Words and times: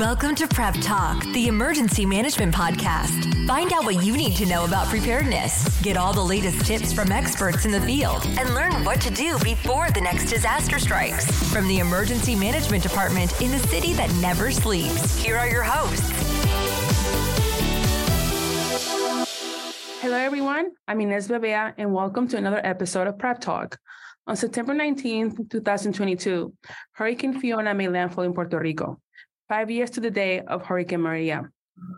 Welcome 0.00 0.34
to 0.36 0.48
Prep 0.48 0.76
Talk, 0.80 1.22
the 1.34 1.46
emergency 1.46 2.06
management 2.06 2.54
podcast. 2.54 3.46
Find 3.46 3.70
out 3.70 3.84
what 3.84 4.02
you 4.02 4.16
need 4.16 4.34
to 4.36 4.46
know 4.46 4.64
about 4.64 4.86
preparedness, 4.86 5.78
get 5.82 5.98
all 5.98 6.14
the 6.14 6.22
latest 6.22 6.64
tips 6.64 6.90
from 6.90 7.12
experts 7.12 7.66
in 7.66 7.70
the 7.70 7.82
field, 7.82 8.24
and 8.38 8.54
learn 8.54 8.82
what 8.82 8.98
to 9.02 9.10
do 9.10 9.38
before 9.40 9.90
the 9.90 10.00
next 10.00 10.30
disaster 10.30 10.78
strikes. 10.78 11.30
From 11.52 11.68
the 11.68 11.80
Emergency 11.80 12.34
Management 12.34 12.82
Department 12.82 13.42
in 13.42 13.50
the 13.50 13.58
city 13.58 13.92
that 13.92 14.10
never 14.22 14.50
sleeps, 14.50 15.22
here 15.22 15.36
are 15.36 15.50
your 15.50 15.64
hosts. 15.64 16.10
Hello, 20.00 20.16
everyone. 20.16 20.70
I'm 20.88 21.02
Inez 21.02 21.28
Bebea, 21.28 21.74
and 21.76 21.92
welcome 21.92 22.26
to 22.28 22.38
another 22.38 22.62
episode 22.64 23.06
of 23.06 23.18
Prep 23.18 23.38
Talk. 23.38 23.78
On 24.26 24.34
September 24.34 24.72
19, 24.72 25.48
2022, 25.50 26.54
Hurricane 26.92 27.38
Fiona 27.38 27.74
made 27.74 27.88
landfall 27.88 28.24
in 28.24 28.32
Puerto 28.32 28.58
Rico 28.58 28.98
five 29.50 29.68
years 29.68 29.90
to 29.90 30.00
the 30.00 30.12
day 30.12 30.38
of 30.42 30.64
Hurricane 30.64 31.00
Maria. 31.00 31.50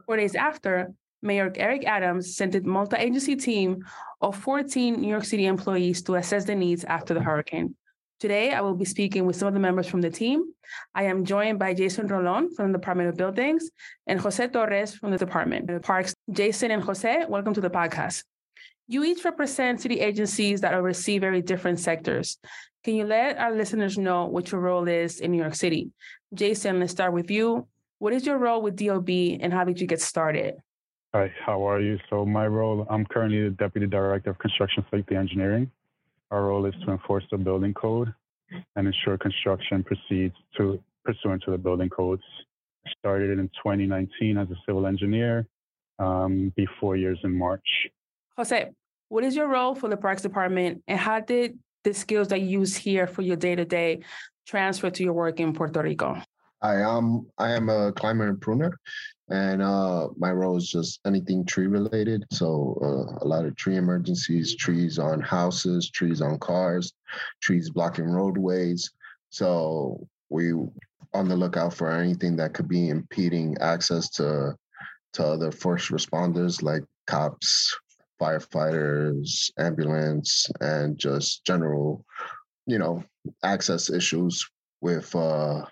Four 0.07 0.17
days 0.17 0.35
after, 0.35 0.95
Mayor 1.21 1.53
Eric 1.55 1.85
Adams 1.87 2.35
sent 2.35 2.55
a 2.55 2.63
multi 2.63 2.97
agency 2.97 3.37
team 3.37 3.85
of 4.23 4.39
14 4.39 4.99
New 4.99 5.09
York 5.09 5.27
City 5.27 5.45
employees 5.45 6.01
to 6.05 6.15
assess 6.15 6.47
the 6.47 6.55
needs 6.55 6.83
after 6.85 7.13
the 7.13 7.21
hurricane. 7.21 7.75
Today, 8.21 8.55
I 8.55 8.63
will 8.63 8.75
be 8.75 8.87
speaking 8.87 9.27
with 9.27 9.37
some 9.37 9.49
of 9.49 9.55
the 9.55 9.61
members 9.61 9.87
from 9.87 10.01
the 10.01 10.09
team. 10.09 10.45
I 10.95 11.03
am 11.03 11.27
joined 11.27 11.59
by 11.59 11.75
Jason 11.75 12.09
Rolon 12.09 12.55
from 12.57 12.73
the 12.73 12.79
Department 12.79 13.11
of 13.11 13.19
Buildings 13.19 13.71
and 14.07 14.19
Jose 14.19 14.49
Torres 14.49 14.95
from 14.95 15.11
the 15.11 15.19
Department 15.19 15.69
of 15.69 15.83
Parks. 15.83 16.15
Jason 16.31 16.71
and 16.71 16.83
Jose, 16.83 17.27
welcome 17.29 17.53
to 17.53 17.61
the 17.61 17.69
podcast. 17.69 18.25
You 18.89 19.05
each 19.05 19.27
represent 19.27 19.83
city 19.83 20.01
agencies 20.01 20.63
that 20.63 20.73
oversee 20.73 21.19
very 21.19 21.43
different 21.43 21.81
sectors. 21.81 22.39
Can 22.83 22.95
you 22.95 23.05
let 23.05 23.37
our 23.37 23.53
listeners 23.53 23.99
know 23.99 24.25
what 24.25 24.51
your 24.51 24.61
role 24.63 24.89
is 24.89 25.21
in 25.21 25.33
New 25.33 25.39
York 25.39 25.55
City? 25.55 25.91
Jason, 26.35 26.81
let's 26.81 26.93
start 26.93 27.13
with 27.13 27.31
you. 27.31 27.67
What 27.99 28.13
is 28.13 28.25
your 28.25 28.39
role 28.39 28.63
with 28.63 28.77
DOB 28.77 29.09
and 29.41 29.53
how 29.53 29.65
did 29.65 29.81
you 29.81 29.87
get 29.87 30.01
started? 30.01 30.57
Hi, 31.15 31.31
how 31.45 31.63
are 31.69 31.81
you? 31.81 31.99
So, 32.09 32.25
my 32.25 32.47
role, 32.47 32.87
I'm 32.89 33.05
currently 33.05 33.45
the 33.45 33.51
Deputy 33.51 33.87
Director 33.87 34.31
of 34.31 34.39
Construction 34.39 34.85
Safety 34.91 35.15
Engineering. 35.15 35.71
Our 36.31 36.47
role 36.47 36.65
is 36.65 36.75
to 36.87 36.93
enforce 36.93 37.25
the 37.31 37.37
building 37.37 37.75
code 37.75 38.15
and 38.77 38.87
ensure 38.87 39.19
construction 39.19 39.85
proceeds 39.85 40.35
to 40.57 40.83
pursuant 41.05 41.43
to 41.45 41.51
the 41.51 41.59
building 41.59 41.91
codes. 41.91 42.23
I 42.87 42.91
started 42.99 43.39
in 43.39 43.49
2019 43.63 44.39
as 44.39 44.51
a 44.51 44.57
civil 44.67 44.87
engineer, 44.87 45.47
um, 45.99 46.51
be 46.57 46.67
four 46.81 46.97
years 46.97 47.19
in 47.25 47.37
March. 47.37 47.61
Jose, 48.39 48.71
what 49.11 49.23
is 49.23 49.37
your 49.37 49.49
role 49.49 49.75
for 49.75 49.91
the 49.91 49.97
Parks 49.99 50.23
Department 50.23 50.83
and 50.89 50.99
how 50.99 51.21
did 51.21 51.59
the 51.85 51.93
skills 51.93 52.29
that 52.29 52.41
you 52.41 52.61
use 52.61 52.75
here 52.75 53.07
for 53.07 53.21
your 53.23 53.37
day 53.37 53.55
to 53.55 53.65
day 53.67 54.01
transfer 54.47 54.91
to 54.91 55.03
your 55.03 55.13
work 55.13 55.41
in 55.41 55.53
Puerto 55.53 55.83
Rico? 55.83 56.21
I 56.61 56.77
am 56.77 57.27
I 57.39 57.51
am 57.51 57.69
a 57.69 57.93
climber 57.93 58.29
and 58.29 58.41
pruner, 58.41 58.79
and 59.29 59.61
uh, 59.61 60.09
my 60.17 60.31
role 60.31 60.57
is 60.57 60.69
just 60.69 61.01
anything 61.05 61.45
tree 61.45 61.67
related. 61.67 62.25
So 62.31 62.79
uh, 62.81 63.25
a 63.25 63.27
lot 63.27 63.45
of 63.45 63.57
tree 63.57 63.77
emergencies, 63.77 64.55
trees 64.55 64.99
on 64.99 65.21
houses, 65.21 65.91
trees 65.91 66.21
on 66.21 66.39
cars, 66.39 66.93
trees 67.41 67.69
blocking 67.71 68.05
roadways. 68.05 68.91
So 69.31 70.07
we 70.29 70.53
on 71.15 71.29
the 71.29 71.37
lookout 71.37 71.75
for 71.75 71.91
anything 71.91 72.37
that 72.37 72.55
could 72.55 72.69
be 72.69 72.89
impeding 72.89 73.57
access 73.61 74.09
to 74.11 74.55
to 75.15 75.27
other 75.27 75.53
first 75.53 75.91
responders 75.91 76.63
like 76.63 76.85
cops, 77.07 77.77
firefighters, 78.21 79.51
ambulance, 79.59 80.47
and 80.61 80.97
just 80.97 81.45
general, 81.45 82.05
you 82.67 82.79
know, 82.79 83.03
access 83.43 83.91
issues 83.91 84.49
with 84.81 85.15
uh, 85.15 85.65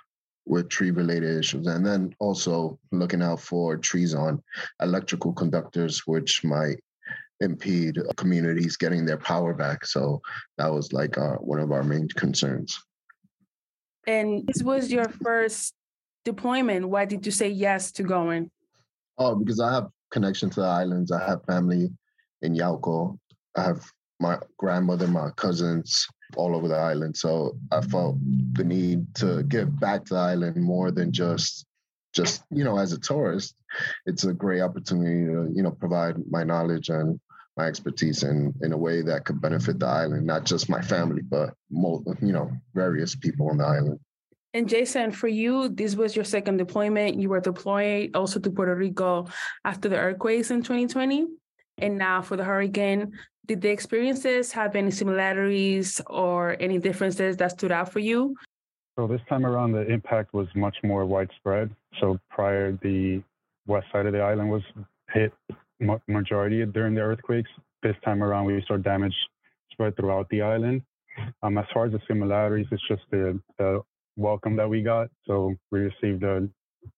with 0.46 0.68
tree 0.68 0.90
related 0.90 1.38
issues, 1.38 1.66
and 1.66 1.84
then 1.84 2.14
also 2.18 2.78
looking 2.92 3.22
out 3.22 3.40
for 3.40 3.76
trees 3.76 4.14
on 4.14 4.42
electrical 4.82 5.32
conductors, 5.32 6.06
which 6.06 6.44
might 6.44 6.78
impede 7.40 7.98
communities 8.16 8.76
getting 8.76 9.06
their 9.06 9.16
power 9.16 9.54
back. 9.54 9.86
So 9.86 10.20
that 10.58 10.72
was 10.72 10.92
like 10.92 11.16
uh, 11.16 11.36
one 11.36 11.60
of 11.60 11.72
our 11.72 11.82
main 11.82 12.08
concerns. 12.08 12.78
And 14.06 14.46
this 14.46 14.62
was 14.62 14.90
your 14.90 15.08
first 15.08 15.74
deployment. 16.24 16.88
Why 16.88 17.04
did 17.04 17.24
you 17.24 17.32
say 17.32 17.48
yes 17.48 17.92
to 17.92 18.02
going? 18.02 18.50
Oh, 19.18 19.36
because 19.36 19.60
I 19.60 19.72
have 19.72 19.88
connection 20.10 20.50
to 20.50 20.60
the 20.60 20.66
islands. 20.66 21.12
I 21.12 21.24
have 21.26 21.44
family 21.44 21.90
in 22.42 22.54
Yauco. 22.54 23.18
I 23.56 23.62
have 23.62 23.84
my 24.18 24.38
grandmother, 24.58 25.06
my 25.06 25.30
cousins 25.36 26.06
all 26.36 26.54
over 26.54 26.68
the 26.68 26.76
island. 26.76 27.16
So 27.16 27.56
I 27.70 27.80
felt 27.80 28.16
the 28.52 28.64
need 28.64 29.14
to 29.16 29.42
give 29.44 29.78
back 29.78 30.04
to 30.06 30.14
the 30.14 30.20
island 30.20 30.56
more 30.56 30.90
than 30.90 31.12
just 31.12 31.66
just 32.12 32.42
you 32.50 32.64
know 32.64 32.76
as 32.76 32.92
a 32.92 32.98
tourist 32.98 33.54
it's 34.06 34.24
a 34.24 34.32
great 34.32 34.60
opportunity 34.60 35.26
to 35.26 35.48
you 35.54 35.62
know 35.62 35.70
provide 35.70 36.16
my 36.28 36.42
knowledge 36.42 36.88
and 36.88 37.20
my 37.56 37.66
expertise 37.66 38.22
in 38.22 38.52
in 38.62 38.72
a 38.72 38.76
way 38.76 39.02
that 39.02 39.24
could 39.24 39.40
benefit 39.40 39.78
the 39.78 39.86
island 39.86 40.26
not 40.26 40.44
just 40.44 40.68
my 40.68 40.80
family 40.80 41.22
but 41.22 41.54
more, 41.70 42.02
you 42.20 42.32
know 42.32 42.50
various 42.74 43.14
people 43.14 43.48
on 43.48 43.58
the 43.58 43.64
island 43.64 43.98
and 44.52 44.68
Jason, 44.68 45.12
for 45.12 45.28
you, 45.28 45.68
this 45.68 45.94
was 45.94 46.16
your 46.16 46.24
second 46.24 46.56
deployment. 46.56 47.20
You 47.20 47.28
were 47.28 47.38
deployed 47.38 48.16
also 48.16 48.40
to 48.40 48.50
Puerto 48.50 48.74
Rico 48.74 49.28
after 49.64 49.88
the 49.88 49.96
earthquakes 49.96 50.50
in 50.50 50.64
2020 50.64 51.28
and 51.78 51.98
now 51.98 52.20
for 52.20 52.36
the 52.36 52.42
hurricane. 52.42 53.12
Did 53.46 53.62
the 53.62 53.70
experiences 53.70 54.52
have 54.52 54.76
any 54.76 54.90
similarities 54.90 56.00
or 56.06 56.56
any 56.60 56.78
differences 56.78 57.36
that 57.38 57.52
stood 57.52 57.72
out 57.72 57.92
for 57.92 57.98
you? 57.98 58.36
So 58.96 59.06
this 59.06 59.20
time 59.28 59.46
around, 59.46 59.72
the 59.72 59.86
impact 59.90 60.34
was 60.34 60.46
much 60.54 60.76
more 60.84 61.06
widespread. 61.06 61.74
So 62.00 62.18
prior, 62.30 62.72
the 62.82 63.22
west 63.66 63.86
side 63.92 64.06
of 64.06 64.12
the 64.12 64.20
island 64.20 64.50
was 64.50 64.62
hit 65.12 65.32
majority 66.06 66.64
during 66.66 66.94
the 66.94 67.00
earthquakes. 67.00 67.50
This 67.82 67.96
time 68.04 68.22
around, 68.22 68.44
we 68.44 68.62
saw 68.68 68.76
damage 68.76 69.14
spread 69.72 69.96
throughout 69.96 70.28
the 70.28 70.42
island. 70.42 70.82
Um, 71.42 71.58
as 71.58 71.64
far 71.72 71.86
as 71.86 71.92
the 71.92 72.00
similarities, 72.06 72.66
it's 72.70 72.86
just 72.88 73.02
the, 73.10 73.40
the 73.58 73.80
welcome 74.16 74.54
that 74.56 74.68
we 74.68 74.82
got. 74.82 75.08
So 75.26 75.54
we 75.70 75.80
received 75.80 76.22
a, 76.22 76.48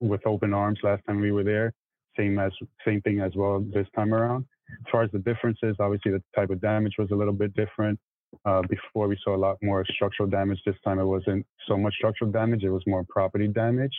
with 0.00 0.26
open 0.26 0.52
arms 0.52 0.80
last 0.82 1.02
time 1.06 1.20
we 1.20 1.32
were 1.32 1.44
there. 1.44 1.72
Same 2.16 2.38
as 2.38 2.52
same 2.84 3.00
thing 3.02 3.20
as 3.20 3.32
well 3.34 3.60
this 3.60 3.86
time 3.94 4.12
around. 4.12 4.44
As 4.72 4.90
far 4.90 5.02
as 5.02 5.10
the 5.12 5.18
differences, 5.18 5.76
obviously 5.78 6.12
the 6.12 6.22
type 6.34 6.50
of 6.50 6.60
damage 6.60 6.94
was 6.98 7.10
a 7.10 7.14
little 7.14 7.34
bit 7.34 7.54
different. 7.54 7.98
Uh, 8.46 8.62
before 8.62 9.08
we 9.08 9.18
saw 9.22 9.36
a 9.36 9.36
lot 9.36 9.58
more 9.62 9.84
structural 9.94 10.26
damage. 10.26 10.58
This 10.64 10.74
time 10.84 10.98
it 10.98 11.04
wasn't 11.04 11.44
so 11.68 11.76
much 11.76 11.94
structural 11.94 12.30
damage; 12.30 12.64
it 12.64 12.70
was 12.70 12.82
more 12.86 13.04
property 13.08 13.46
damage. 13.46 13.92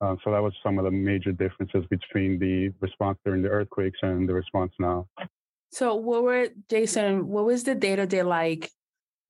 Uh, 0.00 0.14
so 0.24 0.30
that 0.30 0.42
was 0.42 0.52
some 0.62 0.78
of 0.78 0.84
the 0.84 0.90
major 0.90 1.32
differences 1.32 1.84
between 1.90 2.38
the 2.38 2.72
response 2.80 3.18
during 3.24 3.42
the 3.42 3.48
earthquakes 3.48 3.98
and 4.02 4.28
the 4.28 4.34
response 4.34 4.72
now. 4.78 5.06
So, 5.70 5.94
what 5.94 6.22
were 6.22 6.48
Jason? 6.68 7.28
What 7.28 7.44
was 7.44 7.64
the 7.64 7.74
day 7.74 7.96
to 7.96 8.06
day 8.06 8.22
like 8.22 8.70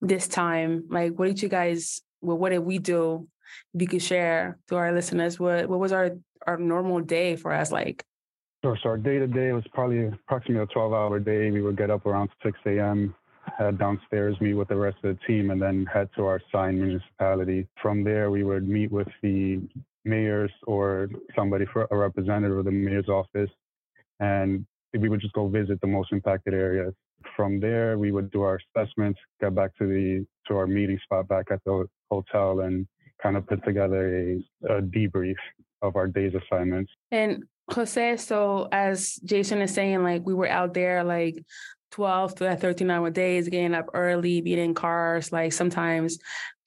this 0.01 0.27
time? 0.27 0.85
Like, 0.89 1.13
what 1.17 1.27
did 1.27 1.41
you 1.41 1.49
guys? 1.49 2.01
Well, 2.21 2.37
what 2.37 2.49
did 2.49 2.59
we 2.59 2.79
do? 2.79 3.27
If 3.73 3.81
you 3.81 3.87
could 3.87 4.01
share 4.01 4.57
to 4.67 4.75
our 4.75 4.91
listeners, 4.91 5.39
what 5.39 5.69
what 5.69 5.79
was 5.79 5.91
our 5.91 6.11
our 6.45 6.57
normal 6.57 7.01
day 7.01 7.37
for 7.37 7.53
us 7.53 7.71
like? 7.71 8.03
Sure. 8.63 8.77
So 8.81 8.89
our 8.89 8.97
day 8.97 9.19
to 9.19 9.27
day 9.27 9.51
was 9.51 9.65
probably 9.73 10.07
approximately 10.07 10.63
a 10.63 10.67
12 10.67 10.93
hour 10.93 11.19
day. 11.19 11.51
We 11.51 11.61
would 11.61 11.75
get 11.75 11.91
up 11.91 12.05
around 12.05 12.29
6 12.43 12.57
a.m., 12.65 13.13
head 13.57 13.77
downstairs, 13.77 14.37
meet 14.39 14.53
with 14.53 14.69
the 14.69 14.77
rest 14.77 14.97
of 15.03 15.17
the 15.17 15.25
team, 15.27 15.51
and 15.51 15.61
then 15.61 15.85
head 15.93 16.07
to 16.15 16.25
our 16.25 16.41
assigned 16.47 16.79
municipality. 16.79 17.67
From 17.81 18.05
there, 18.05 18.31
we 18.31 18.43
would 18.43 18.65
meet 18.65 18.89
with 18.89 19.09
the 19.21 19.61
mayors 20.05 20.51
or 20.65 21.09
somebody 21.35 21.65
for 21.73 21.89
a 21.91 21.97
representative 21.97 22.57
of 22.57 22.63
the 22.63 22.71
mayor's 22.71 23.09
office, 23.09 23.49
and 24.21 24.65
we 24.97 25.09
would 25.09 25.19
just 25.19 25.33
go 25.33 25.49
visit 25.49 25.81
the 25.81 25.87
most 25.87 26.13
impacted 26.13 26.53
areas. 26.53 26.93
From 27.35 27.59
there, 27.59 27.97
we 27.97 28.13
would 28.13 28.31
do 28.31 28.43
our 28.43 28.61
assessments, 28.77 29.19
get 29.41 29.55
back 29.55 29.75
to 29.77 29.87
the 29.87 30.25
to 30.47 30.55
our 30.55 30.67
meeting 30.67 30.99
spot 31.03 31.27
back 31.27 31.47
at 31.51 31.59
the 31.65 31.85
hotel, 32.09 32.61
and 32.61 32.87
kind 33.21 33.35
of 33.35 33.45
put 33.45 33.63
together 33.65 34.17
a, 34.17 34.73
a 34.73 34.81
debrief 34.81 35.35
of 35.81 35.97
our 35.97 36.07
day's 36.07 36.33
assignments. 36.33 36.91
And 37.11 37.43
Jose, 37.71 38.17
so 38.17 38.67
as 38.71 39.15
Jason 39.23 39.61
is 39.61 39.73
saying, 39.73 40.03
like 40.03 40.25
we 40.25 40.33
were 40.33 40.49
out 40.49 40.73
there 40.73 41.03
like 41.03 41.43
12 41.91 42.35
to 42.35 42.55
13 42.55 42.89
hour 42.89 43.09
days, 43.09 43.47
getting 43.47 43.73
up 43.75 43.89
early, 43.93 44.39
in 44.39 44.73
cars, 44.73 45.31
like 45.31 45.53
sometimes 45.53 46.17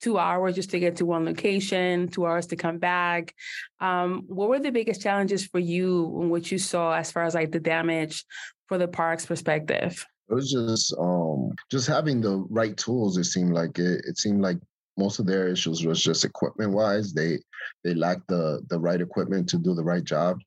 two 0.00 0.18
hours 0.18 0.54
just 0.54 0.70
to 0.70 0.78
get 0.78 0.96
to 0.96 1.06
one 1.06 1.24
location, 1.24 2.08
two 2.08 2.26
hours 2.26 2.46
to 2.46 2.56
come 2.56 2.78
back. 2.78 3.34
Um, 3.80 4.22
what 4.26 4.48
were 4.48 4.58
the 4.58 4.70
biggest 4.70 5.02
challenges 5.02 5.46
for 5.46 5.58
you 5.58 6.20
and 6.20 6.30
what 6.30 6.50
you 6.50 6.58
saw 6.58 6.94
as 6.94 7.10
far 7.10 7.24
as 7.24 7.34
like 7.34 7.52
the 7.52 7.60
damage 7.60 8.24
for 8.68 8.78
the 8.78 8.88
park's 8.88 9.26
perspective? 9.26 10.04
It 10.28 10.34
was 10.34 10.50
just 10.50 10.94
um 10.98 11.52
just 11.70 11.86
having 11.86 12.20
the 12.20 12.44
right 12.50 12.76
tools. 12.76 13.16
It 13.16 13.24
seemed 13.24 13.52
like 13.52 13.78
it. 13.78 14.04
It 14.06 14.18
seemed 14.18 14.42
like 14.42 14.58
most 14.96 15.18
of 15.18 15.26
their 15.26 15.46
issues 15.48 15.84
was 15.84 16.02
just 16.02 16.24
equipment 16.24 16.72
wise. 16.72 17.12
They 17.12 17.38
they 17.84 17.94
lacked 17.94 18.26
the 18.28 18.62
the 18.68 18.78
right 18.78 19.00
equipment 19.00 19.48
to 19.50 19.58
do 19.58 19.74
the 19.74 19.84
right 19.84 20.02
jobs. 20.02 20.44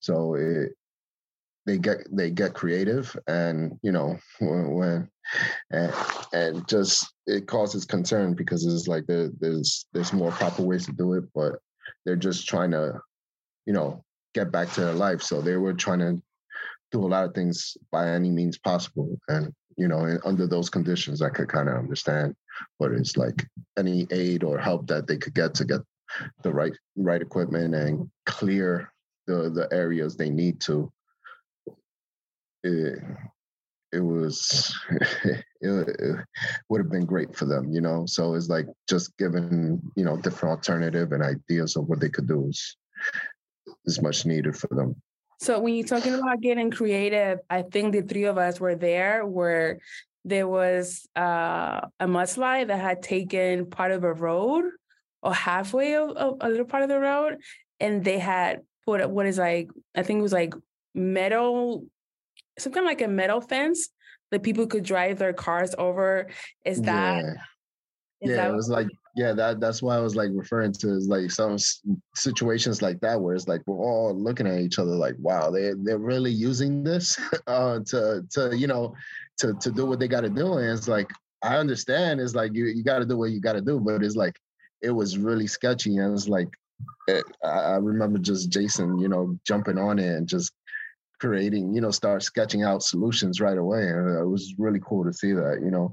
So 0.00 0.34
it, 0.34 0.72
they 1.66 1.78
get 1.78 1.98
they 2.12 2.30
get 2.30 2.54
creative, 2.54 3.16
and 3.26 3.78
you 3.82 3.92
know 3.92 4.18
when, 4.40 5.08
and, 5.70 5.92
and 6.32 6.68
just 6.68 7.06
it 7.26 7.46
causes 7.46 7.84
concern 7.84 8.34
because 8.34 8.64
it's 8.64 8.86
like 8.86 9.06
there, 9.06 9.30
there's 9.40 9.86
there's 9.92 10.12
more 10.12 10.30
proper 10.30 10.62
ways 10.62 10.86
to 10.86 10.92
do 10.92 11.14
it, 11.14 11.24
but 11.34 11.58
they're 12.04 12.16
just 12.16 12.46
trying 12.48 12.70
to 12.70 13.00
you 13.66 13.72
know, 13.72 14.02
get 14.32 14.50
back 14.50 14.70
to 14.72 14.80
their 14.80 14.94
life. 14.94 15.20
So 15.20 15.42
they 15.42 15.56
were 15.56 15.74
trying 15.74 15.98
to 15.98 16.22
do 16.92 17.04
a 17.04 17.08
lot 17.08 17.24
of 17.24 17.34
things 17.34 17.76
by 17.90 18.08
any 18.08 18.30
means 18.30 18.58
possible. 18.58 19.18
And, 19.28 19.52
you 19.76 19.88
know, 19.88 20.18
under 20.24 20.46
those 20.46 20.70
conditions, 20.70 21.20
I 21.20 21.28
could 21.28 21.48
kind 21.48 21.68
of 21.68 21.76
understand 21.76 22.34
what 22.78 22.92
it's 22.92 23.16
like 23.16 23.46
any 23.76 24.06
aid 24.10 24.44
or 24.44 24.58
help 24.58 24.86
that 24.86 25.06
they 25.06 25.18
could 25.18 25.34
get 25.34 25.54
to 25.54 25.64
get 25.64 25.80
the 26.42 26.52
right 26.52 26.72
right 26.96 27.20
equipment 27.20 27.74
and 27.74 28.08
clear 28.24 28.92
the 29.26 29.50
the 29.50 29.68
areas 29.72 30.16
they 30.16 30.30
need 30.30 30.60
to. 30.62 30.92
It, 32.64 32.98
it 33.92 34.00
was 34.00 34.74
it, 35.60 36.24
would 36.68 36.80
have 36.80 36.90
been 36.90 37.06
great 37.06 37.34
for 37.34 37.44
them, 37.44 37.72
you 37.72 37.80
know. 37.80 38.04
So 38.06 38.34
it's 38.34 38.48
like 38.48 38.66
just 38.88 39.16
giving 39.18 39.80
you 39.96 40.04
know 40.04 40.16
different 40.16 40.56
alternative 40.56 41.12
and 41.12 41.22
ideas 41.22 41.76
of 41.76 41.88
what 41.88 42.00
they 42.00 42.08
could 42.08 42.28
do 42.28 42.48
is 42.48 42.76
is 43.84 44.02
much 44.02 44.26
needed 44.26 44.56
for 44.56 44.68
them. 44.68 44.96
So 45.38 45.60
when 45.60 45.74
you're 45.74 45.86
talking 45.86 46.14
about 46.14 46.40
getting 46.40 46.70
creative, 46.70 47.40
I 47.50 47.62
think 47.62 47.92
the 47.92 48.02
three 48.02 48.24
of 48.24 48.38
us 48.38 48.58
were 48.58 48.74
there 48.74 49.26
where 49.26 49.80
there 50.24 50.48
was 50.48 51.06
uh, 51.14 51.82
a 52.00 52.06
mudslide 52.06 52.68
that 52.68 52.80
had 52.80 53.02
taken 53.02 53.66
part 53.66 53.92
of 53.92 54.02
a 54.02 54.12
road 54.12 54.64
or 55.22 55.34
halfway 55.34 55.94
of, 55.94 56.10
of 56.10 56.36
a 56.40 56.48
little 56.48 56.66
part 56.66 56.82
of 56.82 56.88
the 56.88 56.98
road, 56.98 57.38
and 57.80 58.02
they 58.02 58.18
had 58.18 58.60
put 58.86 59.08
what 59.10 59.26
is 59.26 59.38
like 59.38 59.70
I 59.94 60.02
think 60.02 60.20
it 60.20 60.22
was 60.22 60.32
like 60.32 60.54
metal, 60.94 61.84
some 62.58 62.72
kind 62.72 62.86
of 62.86 62.90
like 62.90 63.02
a 63.02 63.08
metal 63.08 63.40
fence 63.40 63.88
that 64.30 64.42
people 64.42 64.66
could 64.66 64.84
drive 64.84 65.18
their 65.18 65.32
cars 65.32 65.74
over. 65.78 66.28
Is 66.64 66.80
that? 66.82 67.24
Yeah, 67.24 67.32
is 68.22 68.30
yeah 68.30 68.36
that 68.36 68.50
it 68.50 68.54
was 68.54 68.70
like 68.70 68.88
yeah 69.14 69.32
that 69.32 69.60
that's 69.60 69.82
why 69.82 69.96
i 69.96 70.00
was 70.00 70.16
like 70.16 70.30
referring 70.32 70.72
to 70.72 70.90
is 70.94 71.06
like 71.06 71.30
some 71.30 71.56
situations 72.14 72.80
like 72.80 72.98
that 73.00 73.20
where 73.20 73.34
it's 73.34 73.48
like 73.48 73.62
we're 73.66 73.76
all 73.76 74.14
looking 74.14 74.46
at 74.46 74.60
each 74.60 74.78
other 74.78 74.92
like 74.92 75.14
wow 75.18 75.50
they 75.50 75.72
they're 75.82 75.98
really 75.98 76.30
using 76.30 76.82
this 76.82 77.18
uh 77.46 77.78
to 77.84 78.24
to 78.30 78.56
you 78.56 78.66
know 78.66 78.94
to 79.36 79.52
to 79.54 79.70
do 79.70 79.84
what 79.84 79.98
they 79.98 80.08
got 80.08 80.22
to 80.22 80.30
do 80.30 80.54
and 80.54 80.70
it's 80.70 80.88
like 80.88 81.10
i 81.42 81.56
understand 81.56 82.20
it's 82.20 82.34
like 82.34 82.54
you 82.54 82.66
you 82.66 82.82
got 82.82 83.00
to 83.00 83.06
do 83.06 83.16
what 83.16 83.30
you 83.30 83.40
got 83.40 83.52
to 83.52 83.60
do 83.60 83.78
but 83.78 84.02
it's 84.02 84.16
like 84.16 84.38
it 84.82 84.90
was 84.90 85.18
really 85.18 85.46
sketchy 85.46 85.98
and 85.98 86.14
it's 86.14 86.28
like 86.28 86.48
it, 87.08 87.24
i 87.44 87.76
remember 87.76 88.18
just 88.18 88.50
jason 88.50 88.98
you 88.98 89.08
know 89.08 89.38
jumping 89.46 89.78
on 89.78 89.98
it 89.98 90.16
and 90.16 90.28
just 90.28 90.52
creating 91.20 91.74
you 91.74 91.80
know 91.80 91.90
start 91.90 92.22
sketching 92.22 92.62
out 92.62 92.82
solutions 92.82 93.40
right 93.40 93.58
away 93.58 93.82
and 93.82 94.18
it 94.18 94.26
was 94.26 94.54
really 94.58 94.80
cool 94.84 95.04
to 95.04 95.12
see 95.12 95.32
that 95.32 95.60
you 95.62 95.70
know 95.70 95.90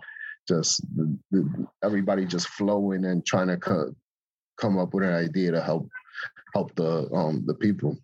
just 0.47 0.81
the, 0.95 1.17
the, 1.31 1.67
everybody 1.83 2.25
just 2.25 2.49
flowing 2.49 3.05
and 3.05 3.25
trying 3.25 3.47
to 3.47 3.57
co- 3.57 3.95
come 4.57 4.77
up 4.77 4.93
with 4.93 5.03
an 5.03 5.13
idea 5.13 5.51
to 5.51 5.61
help 5.61 5.87
help 6.53 6.73
the 6.75 7.09
um 7.13 7.43
the 7.45 7.53
people. 7.53 7.97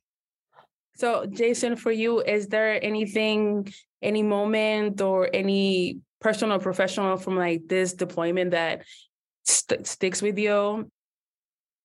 So, 0.96 1.26
Jason, 1.26 1.78
for 1.78 1.92
you, 1.92 2.22
is 2.22 2.48
there 2.48 2.84
anything, 2.84 3.72
any 4.02 4.22
moment, 4.22 5.00
or 5.00 5.30
any 5.34 6.00
personal 6.20 6.60
professional 6.60 7.16
from 7.16 7.38
like 7.38 7.62
this 7.70 7.94
deployment 7.94 8.52
that 8.52 8.84
st- 9.46 9.88
sticks 9.88 10.22
with 10.22 10.38
you? 10.38 10.92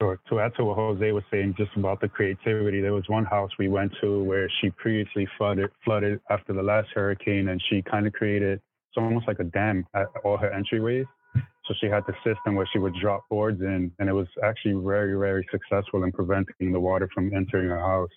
Sure. 0.05 0.21
To 0.29 0.41
add 0.41 0.55
to 0.57 0.67
what 0.67 0.77
Jose 0.77 1.13
was 1.13 1.25
saying, 1.31 1.55
just 1.57 1.71
about 1.77 1.99
the 1.99 2.09
creativity, 2.09 2.83
there 2.83 2.93
was 2.93 3.09
one 3.09 3.25
house 3.25 3.51
we 3.59 3.69
went 3.69 3.91
to 4.03 4.23
where 4.23 4.51
she 4.61 4.69
previously 4.69 5.27
flooded 5.39 5.71
flooded 5.83 6.21
after 6.29 6.53
the 6.53 6.63
last 6.63 6.89
hurricane, 6.95 7.49
and 7.49 7.63
she 7.71 7.81
kind 7.81 8.07
of 8.07 8.13
created 8.13 8.61
it's 8.91 8.99
almost 8.99 9.27
like 9.27 9.39
a 9.39 9.45
dam 9.45 9.87
at 9.95 10.09
all 10.23 10.37
her 10.37 10.51
entryways. 10.51 11.07
So 11.35 11.73
she 11.81 11.87
had 11.87 12.03
the 12.07 12.13
system 12.23 12.55
where 12.55 12.69
she 12.71 12.79
would 12.79 12.93
drop 13.01 13.27
boards 13.31 13.63
in, 13.63 13.91
and 13.99 14.11
it 14.11 14.13
was 14.13 14.27
actually 14.43 14.75
very, 14.85 15.19
very 15.19 15.49
successful 15.51 16.05
in 16.05 16.13
preventing 16.13 16.71
the 16.71 16.81
water 16.81 17.09
from 17.15 17.35
entering 17.35 17.71
her 17.71 17.81
house. 17.81 18.11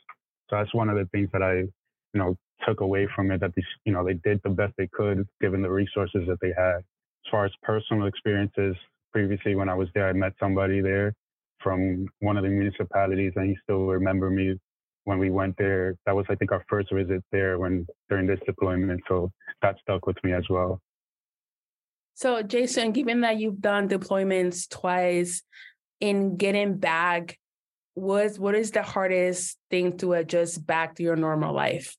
So 0.49 0.57
that's 0.57 0.73
one 0.73 0.89
of 0.89 0.97
the 0.97 1.05
things 1.13 1.29
that 1.31 1.41
I, 1.41 1.53
you 1.53 1.71
know, 2.15 2.35
took 2.67 2.81
away 2.81 3.07
from 3.15 3.31
it. 3.31 3.39
That 3.39 3.53
you 3.85 3.93
know, 3.93 4.03
they 4.03 4.15
did 4.15 4.41
the 4.43 4.49
best 4.49 4.73
they 4.77 4.87
could 4.87 5.25
given 5.39 5.61
the 5.61 5.71
resources 5.71 6.27
that 6.27 6.41
they 6.41 6.51
had. 6.57 6.79
As 6.79 7.31
far 7.31 7.45
as 7.45 7.53
personal 7.63 8.07
experiences, 8.07 8.75
previously 9.13 9.55
when 9.55 9.69
I 9.69 9.73
was 9.73 9.87
there, 9.95 10.09
I 10.09 10.11
met 10.11 10.33
somebody 10.37 10.81
there 10.81 11.13
from 11.61 12.07
one 12.19 12.37
of 12.37 12.43
the 12.43 12.49
municipalities, 12.49 13.33
and 13.35 13.49
he 13.49 13.57
still 13.63 13.85
remember 13.85 14.29
me 14.29 14.55
when 15.05 15.19
we 15.19 15.29
went 15.29 15.55
there. 15.57 15.95
That 16.05 16.15
was, 16.15 16.25
I 16.29 16.35
think, 16.35 16.51
our 16.51 16.63
first 16.69 16.91
visit 16.91 17.23
there 17.31 17.59
when 17.59 17.87
during 18.09 18.27
this 18.27 18.39
deployment. 18.45 19.01
So 19.07 19.31
that 19.61 19.77
stuck 19.81 20.05
with 20.05 20.17
me 20.23 20.33
as 20.33 20.43
well. 20.49 20.81
So, 22.13 22.41
Jason, 22.41 22.93
given 22.93 23.21
that 23.21 23.37
you've 23.37 23.61
done 23.61 23.87
deployments 23.87 24.67
twice, 24.67 25.43
in 25.99 26.37
getting 26.37 26.77
back, 26.77 27.37
what 27.93 28.37
what 28.37 28.55
is 28.55 28.71
the 28.71 28.83
hardest 28.83 29.57
thing 29.69 29.97
to 29.97 30.13
adjust 30.13 30.65
back 30.65 30.95
to 30.95 31.03
your 31.03 31.15
normal 31.15 31.53
life? 31.53 31.95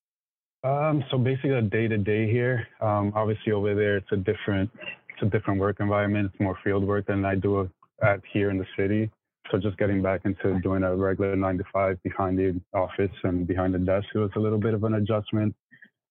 Um, 0.65 1.05
so 1.11 1.19
basically, 1.19 1.53
a 1.53 1.63
day 1.63 1.89
to 1.89 1.99
day 1.99 2.31
here. 2.31 2.67
Um, 2.81 3.13
obviously, 3.15 3.53
over 3.53 3.75
there, 3.75 3.97
it's 3.97 4.13
a 4.13 4.17
different 4.17 4.71
it's 5.11 5.23
a 5.23 5.27
different 5.27 5.61
work 5.61 5.79
environment. 5.81 6.31
It's 6.33 6.41
more 6.41 6.59
field 6.63 6.85
work 6.85 7.07
than 7.07 7.25
I 7.25 7.35
do 7.35 7.69
at 8.03 8.21
here 8.33 8.51
in 8.51 8.59
the 8.59 8.67
city. 8.77 9.11
So 9.51 9.59
just 9.59 9.79
getting 9.79 10.03
back 10.03 10.23
into 10.25 10.61
doing 10.61 10.83
a 10.83 10.95
regular 10.95 11.35
nine 11.35 11.59
to 11.59 11.65
five 11.73 12.03
behind 12.03 12.39
the 12.39 12.61
office 12.75 13.17
and 13.25 13.47
behind 13.47 13.75
the 13.75 13.79
desk, 13.79 14.07
it 14.15 14.19
was 14.19 14.31
a 14.37 14.41
little 14.41 14.59
bit 14.59 14.75
of 14.75 14.85
an 14.85 14.95
adjustment. 14.95 15.55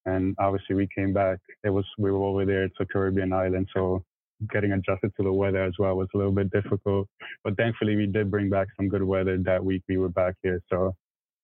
And 0.06 0.36
obviously 0.39 0.75
we 0.75 0.88
came 0.95 1.13
back. 1.13 1.39
It 1.63 1.69
was 1.69 1.86
we 1.98 2.12
were 2.12 2.24
over 2.24 2.45
there. 2.45 2.63
It's 2.63 2.78
a 2.80 2.86
Caribbean 2.86 3.34
island, 3.34 3.68
so 3.74 4.04
getting 4.51 4.72
adjusted 4.72 5.12
to 5.18 5.24
the 5.24 5.31
weather 5.31 5.63
as 5.63 5.74
well 5.78 5.95
was 5.95 6.07
a 6.13 6.18
little 6.18 6.31
bit 6.31 6.50
difficult. 6.51 7.07
But 7.44 7.57
thankfully 7.57 7.95
we 7.95 8.07
did 8.07 8.31
bring 8.31 8.50
back 8.50 8.68
some 8.75 8.88
good 8.88 9.04
weather 9.04 9.38
that 9.38 9.63
week 9.63 9.83
we 9.88 9.98
were 9.98 10.10
back 10.10 10.36
here. 10.42 10.62
So 10.69 10.95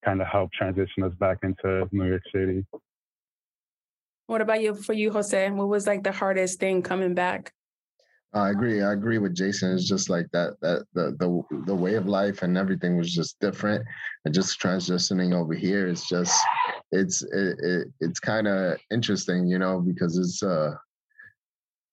kind 0.03 0.21
of 0.21 0.27
helped 0.27 0.53
transition 0.53 1.03
us 1.03 1.13
back 1.19 1.39
into 1.43 1.87
New 1.91 2.05
York 2.05 2.23
City. 2.33 2.65
What 4.27 4.41
about 4.41 4.61
you 4.61 4.73
for 4.73 4.93
you, 4.93 5.11
Jose? 5.11 5.49
What 5.51 5.67
was 5.67 5.85
like 5.85 6.03
the 6.03 6.11
hardest 6.11 6.59
thing 6.59 6.81
coming 6.81 7.13
back? 7.13 7.51
I 8.35 8.49
agree. 8.49 8.81
I 8.81 8.93
agree 8.93 9.19
with 9.19 9.35
Jason. 9.35 9.73
It's 9.73 9.87
just 9.87 10.09
like 10.09 10.27
that 10.31 10.59
that 10.61 10.85
the 10.93 11.15
the 11.19 11.63
the 11.65 11.75
way 11.75 11.93
of 11.95 12.07
life 12.07 12.41
and 12.41 12.57
everything 12.57 12.97
was 12.97 13.13
just 13.13 13.39
different, 13.39 13.85
and 14.25 14.33
just 14.33 14.59
transitioning 14.59 15.35
over 15.35 15.53
here 15.53 15.87
is 15.87 16.05
just 16.05 16.41
it's 16.91 17.21
it, 17.21 17.59
it 17.59 17.87
it's 17.99 18.19
kind 18.19 18.47
of 18.47 18.79
interesting, 18.91 19.45
you 19.47 19.59
know, 19.59 19.79
because 19.79 20.17
it's 20.17 20.41
uh 20.41 20.71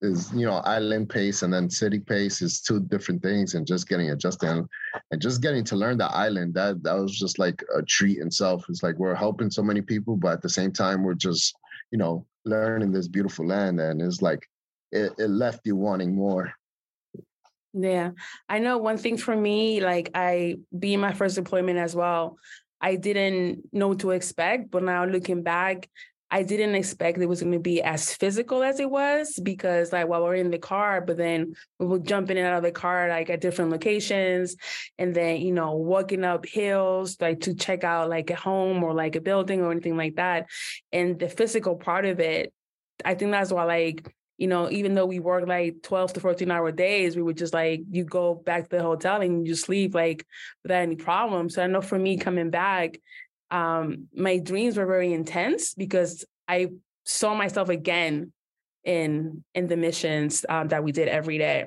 is 0.03 0.33
you 0.33 0.47
know 0.47 0.63
island 0.65 1.11
pace 1.11 1.43
and 1.43 1.53
then 1.53 1.69
city 1.69 1.99
pace 1.99 2.41
is 2.41 2.63
two 2.63 2.81
different 2.81 3.23
things, 3.23 3.55
and 3.55 3.67
just 3.67 3.87
getting 3.87 4.11
adjusted 4.11 4.49
and, 4.49 4.67
and 5.11 5.21
just 5.21 5.43
getting 5.43 5.63
to 5.65 5.77
learn 5.77 5.99
the 5.99 6.07
island 6.07 6.55
that 6.55 6.83
that 6.83 6.95
was 6.95 7.19
just 7.19 7.39
like 7.39 7.63
a 7.77 7.83
treat 7.83 8.19
itself. 8.19 8.65
It's 8.71 8.83
like 8.83 8.97
we're 8.97 9.15
helping 9.15 9.51
so 9.51 9.63
many 9.63 9.83
people, 9.83 10.17
but 10.17 10.33
at 10.33 10.43
the 10.43 10.49
same 10.49 10.73
time 10.73 11.03
we're 11.03 11.13
just 11.13 11.55
you 11.91 11.99
know 11.99 12.25
learning 12.47 12.93
this 12.93 13.09
beautiful 13.09 13.47
land, 13.47 13.79
and 13.79 14.01
it's 14.01 14.23
like 14.23 14.49
it, 14.93 15.13
it 15.19 15.29
left 15.29 15.61
you 15.65 15.77
wanting 15.77 16.15
more. 16.15 16.53
Yeah. 17.73 18.11
I 18.49 18.59
know 18.59 18.79
one 18.79 18.99
thing 18.99 19.17
for 19.17 19.37
me, 19.37 19.81
like 19.81 20.11
I 20.15 20.57
being 20.77 21.01
my 21.01 21.13
first 21.13 21.37
deployment 21.37 21.79
as 21.79 21.95
well, 21.95 22.37
I 22.81 22.97
didn't 22.97 23.73
know 23.73 23.89
what 23.89 24.01
to 24.01 24.11
expect. 24.11 24.71
But 24.71 24.83
now 24.83 25.05
looking 25.05 25.43
back, 25.43 25.89
I 26.33 26.45
didn't 26.45 26.77
expect 26.77 27.19
it 27.19 27.27
was 27.27 27.41
going 27.41 27.53
to 27.53 27.59
be 27.59 27.83
as 27.83 28.15
physical 28.15 28.63
as 28.63 28.79
it 28.79 28.89
was 28.89 29.37
because, 29.43 29.93
like, 29.93 30.07
while 30.07 30.23
we're 30.23 30.37
in 30.37 30.53
the 30.53 30.59
car, 30.59 31.01
but 31.01 31.17
then 31.17 31.55
we 31.81 31.87
were 31.87 31.99
jumping 31.99 32.37
in 32.37 32.45
and 32.45 32.55
out 32.55 32.59
of 32.59 32.63
the 32.63 32.71
car, 32.71 33.09
like 33.09 33.31
at 33.31 33.41
different 33.41 33.73
locations, 33.73 34.55
and 34.97 35.13
then 35.13 35.41
you 35.41 35.51
know, 35.53 35.75
walking 35.75 36.23
up 36.23 36.47
hills, 36.47 37.17
like 37.21 37.41
to 37.41 37.55
check 37.55 37.83
out 37.83 38.09
like 38.09 38.31
a 38.31 38.37
home 38.37 38.85
or 38.85 38.95
like 38.95 39.17
a 39.17 39.21
building 39.21 39.61
or 39.61 39.73
anything 39.73 39.97
like 39.97 40.17
that. 40.17 40.47
And 40.93 41.19
the 41.19 41.29
physical 41.29 41.75
part 41.75 42.05
of 42.05 42.21
it, 42.21 42.53
I 43.05 43.15
think 43.15 43.33
that's 43.33 43.53
why, 43.53 43.65
like, 43.65 44.09
you 44.41 44.47
know, 44.47 44.71
even 44.71 44.95
though 44.95 45.05
we 45.05 45.21
work 45.21 45.47
like 45.47 45.83
12 45.83 46.15
to 46.15 46.21
14 46.21 46.51
hour 46.51 46.73
days, 46.73 47.15
we 47.15 47.21
would 47.21 47.37
just 47.37 47.53
like, 47.53 47.83
you 47.91 48.05
go 48.05 48.35
back 48.35 48.65
to 48.65 48.77
the 48.79 48.83
hotel 48.83 49.21
and 49.21 49.47
you 49.47 49.55
sleep 49.55 49.95
like 49.95 50.27
without 50.63 50.81
any 50.81 50.97
problems. 50.97 51.55
So 51.55 51.63
I 51.63 51.67
know 51.67 51.83
for 51.83 51.99
me 51.99 52.17
coming 52.17 52.49
back, 52.49 52.99
um, 53.51 54.09
my 54.15 54.39
dreams 54.39 54.79
were 54.79 54.87
very 54.87 55.13
intense 55.13 55.75
because 55.75 56.25
I 56.49 56.69
saw 57.05 57.35
myself 57.35 57.69
again 57.69 58.33
in 58.83 59.45
in 59.55 59.67
the 59.67 59.77
missions 59.77 60.47
um, 60.49 60.69
that 60.69 60.83
we 60.83 60.93
did 60.93 61.09
every 61.09 61.37
day. 61.37 61.67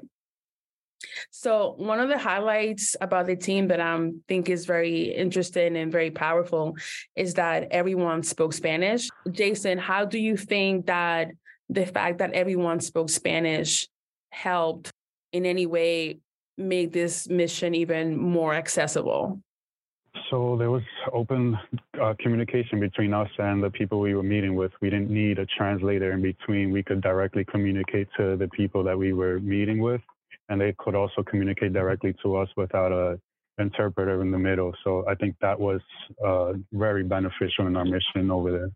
So 1.30 1.76
one 1.78 2.00
of 2.00 2.10
the 2.10 2.18
highlights 2.18 2.96
about 3.00 3.28
the 3.28 3.36
team 3.36 3.68
that 3.68 3.82
I 3.82 4.10
think 4.28 4.50
is 4.50 4.66
very 4.66 5.14
interesting 5.14 5.78
and 5.78 5.92
very 5.92 6.10
powerful 6.10 6.76
is 7.16 7.36
that 7.36 7.68
everyone 7.70 8.24
spoke 8.24 8.54
Spanish. 8.54 9.10
Jason, 9.30 9.78
how 9.78 10.06
do 10.06 10.18
you 10.18 10.38
think 10.38 10.88
that 10.88 11.34
the 11.70 11.86
fact 11.86 12.20
that 12.20 12.34
everyone 12.34 12.80
spoke 12.80 13.10
Spanish 13.10 13.88
helped 14.32 14.92
in 15.32 15.46
any 15.46 15.66
way 15.66 16.20
make 16.58 16.92
this 16.92 17.28
mission 17.30 17.74
even 17.74 18.18
more 18.18 18.54
accessible? 18.54 19.40
So 20.30 20.56
there 20.58 20.70
was 20.70 20.84
open 21.12 21.58
uh, 22.00 22.14
communication 22.20 22.80
between 22.80 23.14
us 23.14 23.30
and 23.40 23.64
the 23.64 23.70
people 23.70 24.00
we 24.00 24.14
were 24.14 24.24
meeting 24.24 24.56
with. 24.56 24.72
We 24.82 24.90
didn't 24.90 25.10
need 25.10 25.40
a 25.40 25.46
translator 25.46 26.12
in 26.12 26.22
between. 26.22 26.72
We 26.72 26.84
could 26.84 27.02
directly 27.02 27.46
communicate 27.46 28.08
to 28.18 28.38
the 28.38 28.48
people 28.50 28.84
that 28.84 28.98
we 28.98 29.14
were 29.14 29.40
meeting 29.40 29.80
with, 29.80 30.02
and 30.50 30.62
they 30.62 30.76
could 30.78 30.96
also 30.96 31.24
communicate 31.24 31.74
directly 31.74 32.16
to 32.24 32.36
us 32.38 32.50
without 32.56 32.92
a 32.92 33.20
interpreter 33.60 34.22
in 34.22 34.32
the 34.32 34.40
middle. 34.40 34.74
So 34.84 35.06
I 35.08 35.16
think 35.16 35.36
that 35.42 35.60
was 35.60 35.82
uh, 36.26 36.54
very 36.72 37.04
beneficial 37.04 37.68
in 37.68 37.76
our 37.76 37.86
mission 37.86 38.32
over 38.32 38.52
there. 38.52 38.70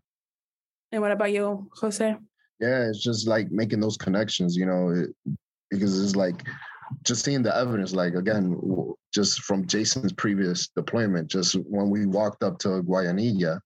And 0.92 1.02
what 1.02 1.12
about 1.12 1.32
you, 1.32 1.68
Jose? 1.80 2.16
Yeah, 2.60 2.88
it's 2.88 3.02
just 3.02 3.28
like 3.28 3.50
making 3.50 3.80
those 3.80 3.96
connections, 3.96 4.56
you 4.56 4.66
know, 4.66 4.90
it, 4.90 5.34
because 5.70 6.02
it's 6.02 6.16
like 6.16 6.42
just 7.04 7.24
seeing 7.24 7.42
the 7.42 7.56
evidence. 7.56 7.92
Like 7.92 8.14
again, 8.14 8.58
just 9.14 9.42
from 9.42 9.66
Jason's 9.66 10.12
previous 10.12 10.68
deployment, 10.68 11.28
just 11.28 11.54
when 11.54 11.90
we 11.90 12.06
walked 12.06 12.42
up 12.42 12.58
to 12.60 12.82
Guayanilla, 12.82 13.60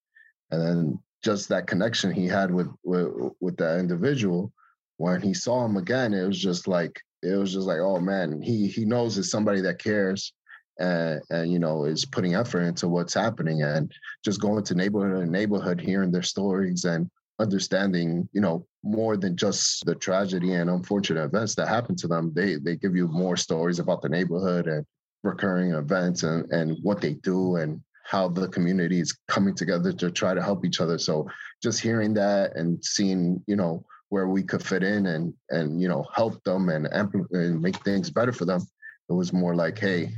and 0.51 0.63
then 0.63 0.99
just 1.25 1.49
that 1.49 1.67
connection 1.67 2.13
he 2.13 2.27
had 2.27 2.53
with 2.53 2.69
with 2.85 3.33
with 3.41 3.57
that 3.59 3.79
individual. 3.79 4.53
When 4.99 5.21
he 5.21 5.35
saw 5.35 5.65
him 5.65 5.77
again, 5.77 6.13
it 6.13 6.27
was 6.27 6.41
just 6.41 6.69
like 6.69 7.01
it 7.23 7.37
was 7.37 7.53
just 7.53 7.67
like, 7.67 7.79
oh 7.81 7.99
man, 7.99 8.43
he 8.43 8.69
he 8.69 8.85
knows 8.85 9.17
it's 9.17 9.31
somebody 9.31 9.61
that 9.63 9.79
cares 9.79 10.33
and, 10.79 11.21
and 11.31 11.53
you 11.53 11.59
know 11.59 11.85
is 11.85 12.05
putting 12.05 12.35
effort 12.35 12.63
into 12.63 12.89
what's 12.89 13.15
happening 13.15 13.63
and 13.63 13.93
just 14.25 14.41
going 14.41 14.65
to 14.65 14.75
neighborhood 14.75 15.23
and 15.23 15.33
neighborhood 15.33 15.81
hearing 15.81 16.11
their 16.11 16.23
stories 16.23 16.85
and 16.85 17.11
understanding 17.43 18.29
you 18.33 18.41
know 18.41 18.67
more 18.83 19.17
than 19.17 19.37
just 19.37 19.85
the 19.85 19.95
tragedy 19.95 20.55
and 20.55 20.71
unfortunate 20.71 21.23
events 21.23 21.55
that 21.55 21.69
happen 21.69 21.97
to 21.97 22.09
them. 22.09 22.33
They 22.35 22.57
they 22.57 22.77
give 22.77 22.97
you 22.97 23.09
more 23.09 23.37
stories 23.37 23.79
about 23.79 24.03
the 24.03 24.09
neighborhood 24.09 24.67
and 24.67 24.87
recurring 25.23 25.73
events 25.73 26.23
and 26.23 26.51
and 26.53 26.79
what 26.83 27.01
they 27.01 27.15
do 27.15 27.57
and 27.57 27.81
how 28.05 28.29
the 28.29 28.49
community 28.49 29.01
is 29.01 29.17
coming 29.29 29.55
together 29.55 29.93
to 29.93 30.11
try 30.11 30.35
to 30.35 30.43
help 30.43 30.65
each 30.65 30.81
other. 30.81 30.99
So 30.99 31.29
just 31.63 31.81
hearing 31.81 32.15
that 32.15 32.57
and 32.57 32.85
seeing 32.85 33.43
you 33.47 33.57
know 33.57 33.85
where 34.09 34.29
we 34.29 34.43
could 34.43 34.65
fit 34.65 34.83
in 34.83 35.07
and 35.07 35.35
and 35.51 35.81
you 35.81 35.89
know 35.89 36.05
help 36.15 36.43
them 36.45 36.69
and, 36.69 36.87
and 36.87 37.63
make 37.63 37.77
things 37.85 38.11
better 38.11 38.33
for 38.33 38.45
them 38.45 38.61
it 39.09 39.15
was 39.15 39.33
more 39.33 39.55
like 39.55 39.79
hey 39.79 40.13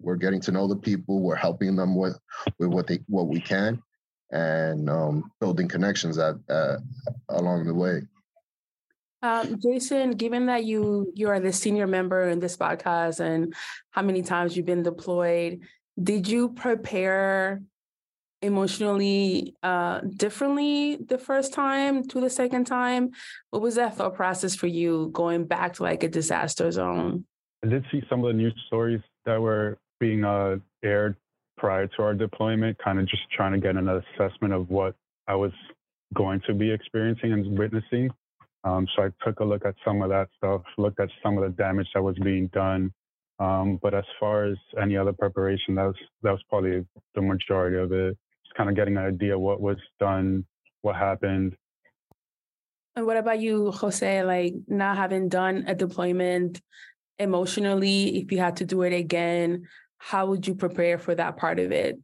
we're 0.00 0.16
getting 0.16 0.40
to 0.40 0.52
know 0.52 0.66
the 0.66 0.76
people. 0.76 1.20
We're 1.20 1.36
helping 1.36 1.76
them 1.76 1.94
with 1.94 2.18
with 2.58 2.70
what 2.70 2.86
they 2.86 3.00
what 3.06 3.28
we 3.28 3.40
can 3.40 3.82
and 4.30 4.88
um, 4.88 5.30
building 5.40 5.68
connections 5.68 6.18
at, 6.18 6.36
uh, 6.48 6.76
along 7.28 7.64
the 7.64 7.74
way 7.74 8.02
um, 9.22 9.60
Jason, 9.60 10.12
given 10.12 10.46
that 10.46 10.64
you 10.64 11.12
you 11.14 11.28
are 11.28 11.40
the 11.40 11.52
senior 11.52 11.86
member 11.86 12.28
in 12.28 12.40
this 12.40 12.56
podcast 12.56 13.20
and 13.20 13.54
how 13.90 14.02
many 14.02 14.22
times 14.22 14.56
you've 14.56 14.66
been 14.66 14.82
deployed, 14.82 15.60
did 16.02 16.26
you 16.26 16.50
prepare 16.50 17.62
emotionally 18.42 19.54
uh, 19.62 20.00
differently 20.16 20.96
the 20.96 21.18
first 21.18 21.52
time 21.52 22.02
to 22.08 22.20
the 22.20 22.30
second 22.30 22.64
time? 22.64 23.10
What 23.50 23.60
was 23.60 23.74
that 23.74 23.96
thought 23.96 24.14
process 24.14 24.54
for 24.54 24.66
you 24.66 25.10
going 25.12 25.44
back 25.44 25.74
to 25.74 25.82
like 25.82 26.02
a 26.02 26.08
disaster 26.08 26.70
zone? 26.70 27.26
I 27.62 27.68
did 27.68 27.84
see 27.92 28.02
some 28.08 28.24
of 28.24 28.28
the 28.28 28.32
news 28.32 28.54
stories 28.68 29.02
that 29.26 29.38
were 29.38 29.78
being 29.98 30.24
uh, 30.24 30.56
aired 30.82 31.16
prior 31.60 31.86
to 31.86 32.02
our 32.02 32.14
deployment, 32.14 32.78
kind 32.82 32.98
of 32.98 33.06
just 33.06 33.22
trying 33.36 33.52
to 33.52 33.58
get 33.58 33.76
an 33.76 33.86
assessment 33.88 34.54
of 34.54 34.70
what 34.70 34.94
I 35.28 35.34
was 35.34 35.52
going 36.14 36.40
to 36.46 36.54
be 36.54 36.72
experiencing 36.72 37.32
and 37.32 37.58
witnessing. 37.58 38.10
Um, 38.64 38.88
so 38.96 39.02
I 39.04 39.10
took 39.24 39.40
a 39.40 39.44
look 39.44 39.64
at 39.66 39.74
some 39.84 40.02
of 40.02 40.08
that 40.08 40.28
stuff, 40.36 40.62
looked 40.78 41.00
at 41.00 41.10
some 41.22 41.36
of 41.36 41.44
the 41.44 41.50
damage 41.50 41.86
that 41.94 42.02
was 42.02 42.18
being 42.18 42.48
done. 42.48 42.92
Um, 43.38 43.78
but 43.82 43.94
as 43.94 44.04
far 44.18 44.44
as 44.44 44.56
any 44.80 44.96
other 44.96 45.12
preparation, 45.12 45.74
that 45.76 45.84
was 45.84 45.96
that 46.22 46.30
was 46.30 46.42
probably 46.48 46.84
the 47.14 47.22
majority 47.22 47.78
of 47.78 47.92
it. 47.92 48.16
Just 48.44 48.54
kind 48.56 48.68
of 48.68 48.76
getting 48.76 48.96
an 48.96 49.04
idea 49.04 49.38
what 49.38 49.60
was 49.60 49.78
done, 49.98 50.44
what 50.82 50.96
happened. 50.96 51.56
And 52.96 53.06
what 53.06 53.16
about 53.16 53.40
you, 53.40 53.70
Jose? 53.70 54.24
Like 54.24 54.54
not 54.66 54.96
having 54.96 55.28
done 55.28 55.64
a 55.66 55.74
deployment 55.74 56.60
emotionally, 57.18 58.18
if 58.18 58.32
you 58.32 58.38
had 58.38 58.56
to 58.56 58.64
do 58.64 58.82
it 58.82 58.92
again, 58.92 59.68
how 60.00 60.26
would 60.26 60.46
you 60.46 60.54
prepare 60.54 60.98
for 60.98 61.14
that 61.14 61.36
part 61.36 61.58
of 61.60 61.70
it? 61.70 61.96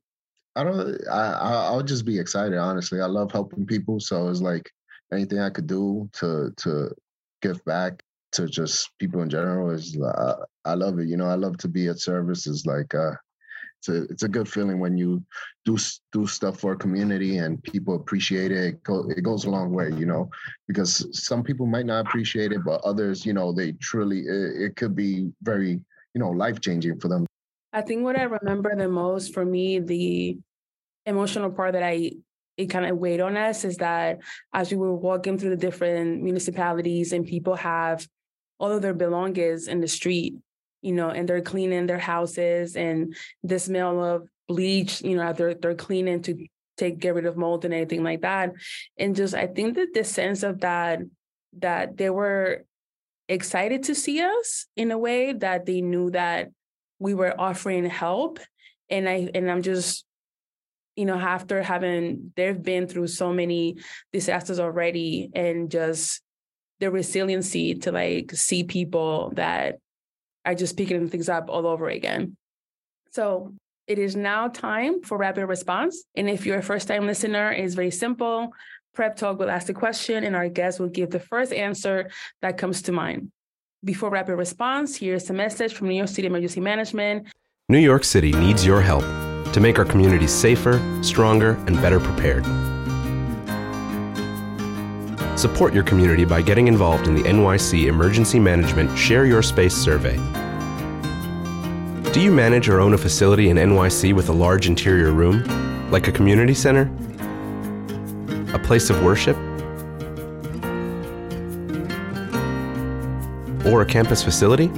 I 0.55 0.65
don't. 0.65 1.01
I 1.11 1.33
I'll 1.67 1.83
just 1.83 2.05
be 2.05 2.19
excited. 2.19 2.59
Honestly, 2.59 3.01
I 3.01 3.07
love 3.07 3.33
helping 3.33 3.67
people, 3.67 3.99
so 4.01 4.29
it's 4.29 4.41
like 4.41 4.71
anything 5.13 5.41
I 5.41 5.51
could 5.51 5.67
do 5.67 6.09
to 6.15 6.53
to 6.59 6.95
give 7.43 7.65
back 7.65 8.03
to 8.33 8.47
just 8.47 8.91
people 8.99 9.23
in 9.23 9.31
general 9.31 9.71
is. 9.71 9.99
Uh, 9.99 10.37
I 10.65 10.75
love 10.75 10.99
it. 10.99 11.09
You 11.09 11.17
know, 11.17 11.27
I 11.27 11.35
love 11.35 11.57
to 11.59 11.69
be 11.69 11.89
at 11.89 11.99
service. 11.99 12.47
Is 12.47 12.67
like 12.67 12.95
uh, 12.95 13.13
it's 13.79 13.89
a 13.89 14.03
it's 14.05 14.23
a 14.25 14.29
good 14.29 14.49
feeling 14.49 14.79
when 14.79 14.99
you 14.99 15.23
do 15.65 15.79
do 16.13 16.27
stuff 16.27 16.61
for 16.61 16.73
a 16.73 16.77
community 16.77 17.39
and 17.39 17.63
people 17.63 17.97
appreciate 17.97 18.53
it. 18.53 18.65
It, 18.65 18.83
go, 18.83 19.09
it 19.09 19.23
goes 19.23 19.47
a 19.47 19.51
long 19.51 19.73
way, 19.73 19.91
you 19.91 20.07
know, 20.07 20.29
because 20.69 21.07
some 21.13 21.43
people 21.43 21.67
might 21.67 21.87
not 21.87 22.07
appreciate 22.07 22.53
it, 22.53 22.63
but 22.63 22.83
others, 22.83 23.25
you 23.25 23.33
know, 23.33 23.53
they 23.53 23.73
truly 23.73 24.21
it, 24.21 24.63
it 24.63 24.77
could 24.77 24.95
be 24.95 25.33
very 25.43 25.81
you 26.15 26.21
know 26.21 26.31
life 26.31 26.61
changing 26.61 27.01
for 27.01 27.09
them. 27.09 27.27
I 27.77 27.83
think 27.83 28.05
what 28.05 28.19
I 28.19 28.23
remember 28.23 28.75
the 28.75 28.89
most 28.89 29.35
for 29.35 29.45
me, 29.45 29.81
the 29.81 30.39
emotional 31.05 31.51
part 31.51 31.75
that 31.75 31.83
I 31.83 32.13
it 32.57 32.71
kind 32.71 32.87
of 32.87 32.97
weighed 32.97 33.21
on 33.21 33.37
us 33.37 33.67
is 33.67 33.77
that 33.77 34.21
as 34.55 34.71
we 34.71 34.79
were 34.79 34.95
walking 34.95 35.37
through 35.37 35.51
the 35.51 35.57
different 35.57 36.23
municipalities 36.23 37.13
and 37.13 37.27
people 37.27 37.55
have 37.55 38.09
all 38.59 38.73
of 38.73 38.81
their 38.81 38.95
belongings 38.95 39.69
in 39.69 39.81
the 39.81 39.89
street, 39.89 40.37
you 40.81 40.93
know, 40.93 41.11
and 41.11 41.29
they're 41.29 41.43
cleaning 41.43 41.87
their 41.87 41.99
houses 41.99 42.77
and 42.77 43.15
the 43.43 43.59
smell 43.59 44.03
of 44.03 44.27
bleach, 44.49 45.03
you 45.03 45.15
know, 45.15 45.35
they're 45.35 45.53
they're 45.53 45.75
cleaning 45.75 46.23
to 46.23 46.47
take 46.79 46.99
get 46.99 47.15
rid 47.15 47.27
of 47.27 47.37
mold 47.37 47.67
and 47.67 47.75
anything 47.75 48.03
like 48.03 48.23
that. 48.23 48.55
And 48.97 49.15
just 49.15 49.35
I 49.35 49.49
think 49.49 49.75
that 49.75 49.93
the 49.93 50.03
sense 50.03 50.43
of 50.43 50.61
that 50.61 51.01
that 51.59 51.99
they 51.99 52.09
were 52.09 52.65
excited 53.29 53.83
to 53.83 53.95
see 53.95 54.23
us 54.23 54.65
in 54.77 54.91
a 54.93 54.99
way 54.99 55.35
that 55.35 55.67
they 55.67 55.83
knew 55.83 56.11
that 56.13 56.49
we 56.99 57.15
were 57.15 57.39
offering 57.39 57.85
help 57.85 58.39
and 58.91 59.09
i 59.09 59.29
and 59.35 59.51
i'm 59.51 59.63
just 59.63 60.05
you 60.97 61.05
know 61.05 61.19
after 61.19 61.63
having 61.63 62.33
they've 62.37 62.63
been 62.63 62.87
through 62.87 63.07
so 63.07 63.33
many 63.33 63.77
disasters 64.13 64.59
already 64.59 65.31
and 65.35 65.71
just 65.71 66.23
the 66.81 66.91
resiliency 66.91 67.75
to 67.75 67.93
like 67.93 68.33
see 68.33 68.65
people 68.65 69.33
that 69.37 69.77
are 70.45 70.55
just 70.55 70.77
picking 70.77 71.09
things 71.09 71.29
up 71.29 71.47
all 71.49 71.67
over 71.67 71.89
again. 71.89 72.37
So 73.11 73.55
it 73.87 73.99
is 73.99 74.15
now 74.17 74.49
time 74.49 75.03
for 75.03 75.17
rapid 75.17 75.47
response 75.47 76.05
and 76.15 76.29
if 76.29 76.45
you're 76.45 76.59
a 76.59 76.63
first 76.63 76.89
time 76.89 77.07
listener 77.07 77.53
it's 77.53 77.75
very 77.75 77.91
simple. 77.91 78.51
Prep 78.95 79.17
talk 79.17 79.39
will 79.39 79.51
ask 79.51 79.67
the 79.67 79.75
question 79.75 80.25
and 80.25 80.35
our 80.35 80.49
guest 80.49 80.81
will 80.81 80.89
give 80.89 81.11
the 81.11 81.21
first 81.21 81.53
answer 81.53 82.11
that 82.41 82.57
comes 82.57 82.83
to 82.83 82.93
mind 82.93 83.31
before 83.87 84.11
rapid 84.11 84.35
response, 84.35 84.97
here's 84.97 85.31
a 85.31 85.33
message 85.33 85.73
from 85.73 85.89
New 85.89 85.95
York 85.95 86.09
City 86.09 86.27
Emergency 86.27 86.61
Management. 86.61 87.29
New 87.69 87.79
York 87.79 88.05
City 88.05 88.33
needs 88.33 88.67
your 88.67 88.81
help 88.81 89.05
to 89.53 89.61
make 89.61 89.79
our 89.79 89.85
communities 89.85 90.33
safer, 90.33 90.83
stronger, 91.03 91.53
and 91.67 91.77
better 91.77 92.01
prepared. 92.01 92.45
Support 95.39 95.73
your 95.73 95.85
community 95.85 96.25
by 96.25 96.43
getting 96.43 96.67
involved 96.67 97.07
in 97.07 97.15
the 97.15 97.23
NYC 97.23 97.87
Emergency 97.87 98.41
Management 98.41 98.97
Share 98.99 99.25
Your 99.25 99.43
Space 99.43 99.75
survey. 99.75 100.17
Do 102.13 102.21
you 102.21 102.33
manage 102.33 102.69
or 102.69 102.81
own 102.81 102.95
a 102.95 102.99
facility 102.99 103.51
in 103.51 103.57
NYC 103.57 104.15
with 104.15 104.29
a 104.29 104.33
large 104.33 104.67
interior 104.67 105.13
room, 105.13 105.45
like 105.91 106.09
a 106.09 106.13
community 106.13 106.55
center? 106.55 106.91
A 108.53 108.59
place 108.59 108.91
of 108.91 109.03
worship? 109.05 109.37
Or 113.67 113.83
a 113.83 113.87
campus 113.87 114.23
facility? 114.23 114.69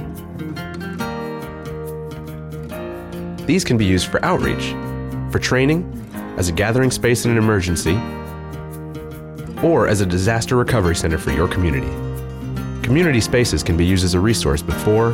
These 3.45 3.63
can 3.63 3.77
be 3.77 3.85
used 3.85 4.07
for 4.07 4.23
outreach, 4.23 4.75
for 5.31 5.39
training, 5.39 5.85
as 6.37 6.49
a 6.49 6.51
gathering 6.51 6.91
space 6.91 7.25
in 7.25 7.31
an 7.31 7.37
emergency, 7.37 7.99
or 9.63 9.87
as 9.87 10.01
a 10.01 10.05
disaster 10.05 10.55
recovery 10.55 10.95
center 10.95 11.17
for 11.17 11.31
your 11.31 11.47
community. 11.47 11.89
Community 12.83 13.19
spaces 13.19 13.63
can 13.63 13.75
be 13.75 13.85
used 13.85 14.05
as 14.05 14.13
a 14.13 14.19
resource 14.19 14.61
before, 14.61 15.11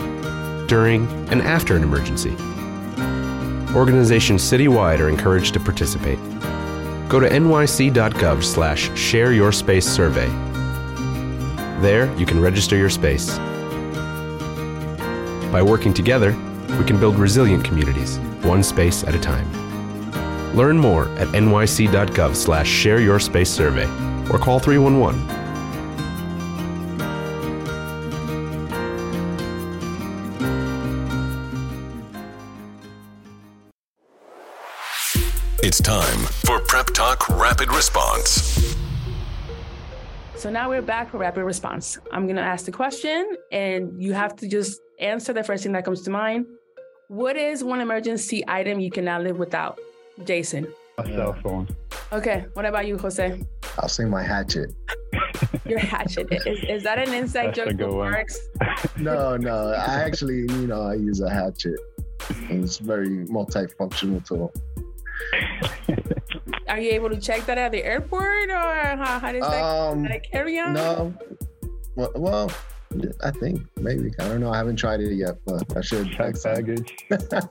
during, 0.67 1.07
and 1.29 1.41
after 1.41 1.75
an 1.75 1.83
emergency. 1.83 2.35
Organizations 3.75 4.41
citywide 4.41 4.99
are 4.99 5.09
encouraged 5.09 5.53
to 5.53 5.59
participate. 5.59 6.19
Go 7.09 7.19
to 7.19 7.29
nyc.gov 7.29 8.43
slash 8.43 8.97
share 8.97 9.31
your 9.31 9.51
space 9.51 9.87
survey. 9.87 10.27
There, 11.81 12.13
you 12.17 12.25
can 12.25 12.39
register 12.39 12.75
your 12.75 12.89
space. 12.89 13.37
By 15.55 15.61
working 15.61 15.93
together, 15.93 16.33
we 16.77 16.83
can 16.83 16.99
build 16.99 17.15
resilient 17.15 17.63
communities, 17.63 18.17
one 18.43 18.61
space 18.61 19.05
at 19.05 19.15
a 19.15 19.17
time. 19.17 19.49
Learn 20.53 20.77
more 20.77 21.07
at 21.17 21.29
nyc.gov 21.29 22.35
slash 22.35 22.67
share 22.67 22.99
your 22.99 23.21
space 23.21 23.51
survey 23.51 23.85
or 24.29 24.37
call 24.37 24.59
311. 24.59 25.17
It's 35.63 35.79
time 35.79 36.19
for 36.45 36.59
Prep 36.67 36.87
Talk 36.87 37.29
Rapid 37.29 37.71
Response. 37.71 38.75
So 40.45 40.51
now 40.51 40.69
we're 40.69 40.83
back 40.83 41.09
for 41.09 41.17
rapid 41.17 41.43
response. 41.43 41.97
I'm 42.11 42.27
going 42.27 42.35
to 42.35 42.43
ask 42.43 42.67
the 42.67 42.71
question 42.71 43.35
and 43.51 43.99
you 43.99 44.13
have 44.13 44.35
to 44.35 44.47
just 44.47 44.79
answer 44.99 45.33
the 45.33 45.43
first 45.43 45.63
thing 45.63 45.71
that 45.71 45.85
comes 45.85 46.03
to 46.03 46.11
mind. 46.11 46.45
What 47.07 47.35
is 47.35 47.63
one 47.63 47.81
emergency 47.81 48.43
item 48.47 48.79
you 48.79 48.91
cannot 48.91 49.23
live 49.23 49.39
without? 49.39 49.79
Jason. 50.23 50.71
A 50.99 51.07
cell 51.07 51.33
phone. 51.41 51.67
Okay. 52.11 52.45
What 52.53 52.63
about 52.65 52.85
you, 52.85 52.95
Jose? 52.95 53.41
I'll 53.79 53.89
say 53.89 54.05
my 54.05 54.21
hatchet. 54.21 54.71
Your 55.65 55.79
hatchet. 55.79 56.27
Is, 56.29 56.63
is 56.69 56.83
that 56.83 56.99
an 56.99 57.11
inside 57.11 57.47
That's 57.47 57.57
a 57.57 57.61
joke 57.63 57.77
good 57.77 57.89
for 57.89 57.97
one. 57.97 58.11
Marks? 58.11 58.39
No, 58.99 59.37
no. 59.37 59.69
I 59.69 60.03
actually, 60.03 60.41
you 60.41 60.67
know, 60.67 60.83
I 60.83 60.93
use 60.93 61.21
a 61.21 61.29
hatchet. 61.29 61.79
And 62.51 62.63
it's 62.63 62.77
very 62.77 63.25
multifunctional 63.25 64.23
tool. 64.23 64.53
Are 66.75 66.79
you 66.81 66.91
able 66.91 67.09
to 67.09 67.15
check 67.15 67.45
that 67.45 67.57
at 67.57 67.71
the 67.71 67.81
airport 67.85 68.49
or 68.49 68.97
how, 68.97 69.17
how 69.17 69.31
does 69.31 69.43
that, 69.43 69.63
Um, 69.63 70.03
that 70.03 70.29
carry 70.29 70.59
on? 70.59 70.73
no. 70.73 71.13
Well, 71.95 72.11
well, 72.15 72.51
I 73.23 73.31
think 73.31 73.61
maybe. 73.79 74.11
I 74.19 74.27
don't 74.27 74.41
know. 74.41 74.51
I 74.51 74.57
haven't 74.57 74.75
tried 74.75 74.99
it 74.99 75.13
yet, 75.15 75.35
but 75.45 75.63
I 75.77 75.79
should. 75.79 76.09
Check 76.11 76.19
next 76.35 76.43
time. 76.43 76.55
baggage. 76.55 76.97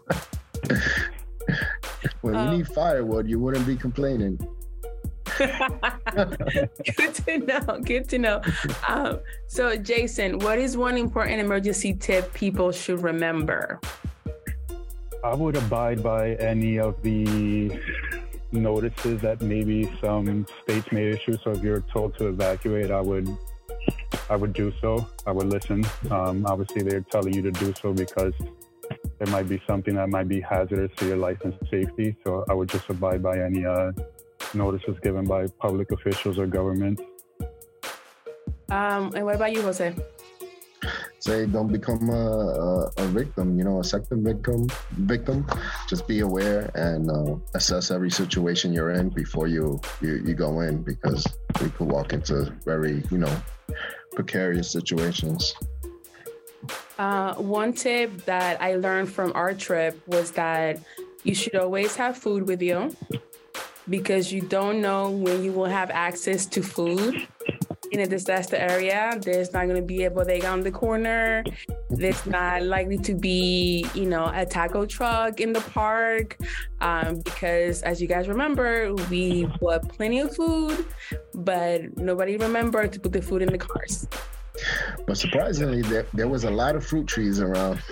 When 2.20 2.34
Um, 2.36 2.50
you 2.52 2.58
need 2.58 2.68
firewood, 2.68 3.26
you 3.28 3.38
wouldn't 3.38 3.66
be 3.66 3.76
complaining. 3.76 4.36
good 5.38 7.14
to 7.26 7.38
know. 7.38 7.80
Good 7.82 8.08
to 8.10 8.18
know. 8.18 8.42
Um, 8.86 9.20
so, 9.46 9.74
Jason, 9.76 10.38
what 10.40 10.58
is 10.58 10.76
one 10.76 10.98
important 10.98 11.40
emergency 11.40 11.94
tip 11.94 12.32
people 12.34 12.72
should 12.72 13.02
remember? 13.02 13.80
I 15.22 15.34
would 15.34 15.56
abide 15.56 16.02
by 16.02 16.32
any 16.34 16.78
of 16.78 17.00
the 17.02 17.70
notices 18.54 19.20
that 19.23 19.42
maybe 19.42 19.90
some 20.00 20.46
states 20.62 20.90
may 20.92 21.08
issue. 21.08 21.37
So 21.42 21.50
if 21.52 21.62
you're 21.62 21.80
told 21.92 22.16
to 22.18 22.28
evacuate, 22.28 22.90
I 22.90 23.00
would 23.00 23.28
I 24.30 24.37
would 24.37 24.52
do 24.52 24.73
so. 24.80 25.06
I 25.26 25.32
would 25.32 25.49
listen. 25.49 25.84
Um, 26.11 26.46
obviously, 26.46 26.82
they're 26.82 27.02
telling 27.02 27.34
you 27.34 27.42
to 27.42 27.50
do 27.50 27.75
so 27.80 27.92
because 27.92 28.32
there 29.18 29.28
might 29.28 29.49
be 29.49 29.62
something 29.66 29.94
that 29.96 30.08
might 30.08 30.28
be 30.28 30.40
hazardous 30.40 30.90
to 30.96 31.06
your 31.06 31.16
life 31.16 31.38
and 31.44 31.54
safety. 31.70 32.16
So 32.25 32.44
I 32.49 32.54
would 32.54 32.68
just 32.68 32.88
abide 32.88 33.23
by 33.23 33.38
any 33.38 33.64
uh, 33.64 33.92
notices 34.54 34.96
given 35.02 35.26
by 35.26 35.46
public 35.58 35.90
officials 35.92 36.38
or 36.38 36.46
government. 36.46 37.00
Um, 38.70 39.12
and 39.14 39.25
what 39.25 39.37
about 39.37 39.52
you, 39.52 39.62
Jose? 39.62 39.94
Say, 41.24 41.46
don't 41.46 41.72
become 41.72 42.10
a, 42.10 42.12
a, 42.12 42.92
a 42.98 43.06
victim. 43.06 43.56
You 43.56 43.64
know, 43.64 43.80
a 43.80 43.84
second 43.84 44.24
victim. 44.24 44.68
Victim. 44.92 45.46
Just 45.88 46.06
be 46.06 46.20
aware 46.20 46.70
and 46.74 47.10
uh, 47.10 47.36
assess 47.54 47.90
every 47.90 48.10
situation 48.10 48.74
you're 48.74 48.90
in 48.90 49.08
before 49.08 49.46
you, 49.46 49.80
you 50.02 50.20
you 50.26 50.34
go 50.34 50.60
in 50.60 50.82
because 50.82 51.26
we 51.62 51.70
could 51.70 51.88
walk 51.88 52.12
into 52.12 52.52
very 52.66 53.02
you 53.10 53.16
know 53.16 53.34
precarious 54.14 54.70
situations. 54.70 55.54
Uh, 56.98 57.32
one 57.36 57.72
tip 57.72 58.26
that 58.26 58.60
I 58.60 58.76
learned 58.76 59.10
from 59.10 59.32
our 59.34 59.54
trip 59.54 59.98
was 60.06 60.32
that 60.32 60.78
you 61.22 61.34
should 61.34 61.54
always 61.54 61.96
have 61.96 62.18
food 62.18 62.46
with 62.46 62.60
you 62.60 62.94
because 63.88 64.30
you 64.30 64.42
don't 64.42 64.82
know 64.82 65.08
when 65.08 65.42
you 65.42 65.52
will 65.52 65.72
have 65.72 65.88
access 65.90 66.44
to 66.52 66.62
food 66.62 67.26
in 67.94 68.00
a 68.00 68.06
disaster 68.06 68.56
area. 68.56 69.16
There's 69.22 69.52
not 69.52 69.66
going 69.66 69.76
to 69.76 69.82
be 69.82 70.04
a 70.04 70.10
bodega 70.10 70.48
on 70.48 70.62
the 70.62 70.72
corner. 70.72 71.44
There's 71.88 72.26
not 72.26 72.64
likely 72.64 72.98
to 72.98 73.14
be, 73.14 73.86
you 73.94 74.06
know, 74.06 74.30
a 74.34 74.44
taco 74.44 74.84
truck 74.84 75.40
in 75.40 75.52
the 75.52 75.60
park 75.60 76.36
um, 76.80 77.20
because, 77.20 77.82
as 77.82 78.02
you 78.02 78.08
guys 78.08 78.26
remember, 78.28 78.92
we 79.10 79.46
bought 79.60 79.88
plenty 79.88 80.18
of 80.18 80.34
food, 80.34 80.84
but 81.34 81.96
nobody 81.96 82.36
remembered 82.36 82.92
to 82.94 83.00
put 83.00 83.12
the 83.12 83.22
food 83.22 83.42
in 83.42 83.50
the 83.50 83.58
cars. 83.58 84.08
But 85.06 85.16
surprisingly, 85.16 85.82
there, 85.82 86.06
there 86.12 86.28
was 86.28 86.42
a 86.44 86.50
lot 86.50 86.74
of 86.74 86.84
fruit 86.84 87.06
trees 87.06 87.40
around. 87.40 87.80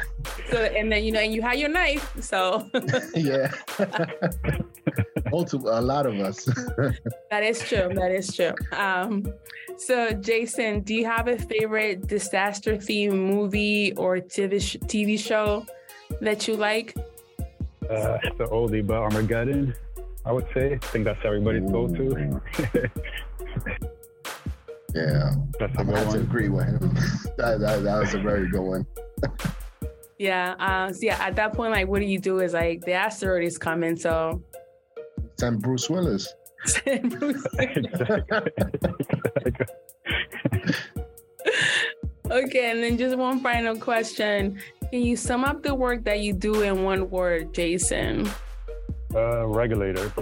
So, 0.50 0.58
and 0.58 0.90
then, 0.90 1.04
you 1.04 1.12
know, 1.12 1.20
and 1.20 1.32
you 1.32 1.42
had 1.42 1.58
your 1.58 1.68
knife. 1.68 2.12
So, 2.20 2.68
yeah. 3.14 3.50
Multiple, 5.30 5.70
a 5.70 5.80
lot 5.80 6.06
of 6.06 6.14
us. 6.18 6.44
That 7.30 7.42
is 7.44 7.60
true. 7.60 7.88
That 7.94 8.10
is 8.10 8.34
true. 8.34 8.52
Um, 8.72 9.32
so, 9.76 10.10
Jason, 10.12 10.80
do 10.80 10.92
you 10.94 11.04
have 11.06 11.28
a 11.28 11.38
favorite 11.38 12.06
disaster 12.08 12.76
theme 12.76 13.16
movie 13.16 13.92
or 13.94 14.16
TV, 14.18 14.60
sh- 14.60 14.76
TV 14.86 15.18
show 15.18 15.64
that 16.20 16.48
you 16.48 16.56
like? 16.56 16.96
Uh, 17.88 18.18
it's 18.24 18.36
the 18.38 18.46
oldie, 18.46 18.84
but 18.86 18.96
Armageddon, 18.98 19.74
I 20.26 20.32
would 20.32 20.46
say. 20.52 20.74
I 20.74 20.78
think 20.78 21.04
that's 21.04 21.24
everybody's 21.24 21.70
go-to. 21.70 22.40
yeah, 24.94 25.34
That's 25.58 25.74
a 25.76 25.80
I'm 25.80 25.86
good 25.86 25.94
gonna 25.94 26.00
to 26.02 26.06
one. 26.06 26.20
agree 26.20 26.48
with 26.48 26.66
him. 26.66 26.94
That, 27.36 27.60
that, 27.60 27.82
that 27.84 27.98
was 28.00 28.14
a 28.14 28.18
very 28.20 28.48
good 28.48 28.60
one. 28.62 28.86
Yeah. 30.20 30.54
Uh, 30.58 30.92
so 30.92 30.98
yeah, 31.00 31.16
at 31.18 31.34
that 31.36 31.54
point, 31.54 31.72
like, 31.72 31.88
what 31.88 32.00
do 32.00 32.04
you 32.04 32.18
do? 32.18 32.40
Is 32.40 32.52
like 32.52 32.84
the 32.84 32.92
asteroid 32.92 33.42
is 33.42 33.56
coming, 33.56 33.96
so. 33.96 34.42
Send 35.38 35.62
Bruce 35.62 35.88
Willis. 35.88 36.34
okay, 42.30 42.70
and 42.70 42.82
then 42.82 42.98
just 42.98 43.16
one 43.16 43.40
final 43.40 43.78
question: 43.78 44.60
Can 44.90 45.00
you 45.00 45.16
sum 45.16 45.42
up 45.42 45.62
the 45.62 45.74
work 45.74 46.04
that 46.04 46.20
you 46.20 46.34
do 46.34 46.60
in 46.60 46.84
one 46.84 47.08
word, 47.08 47.54
Jason? 47.54 48.28
uh, 49.14 49.46
regulator. 49.46 50.12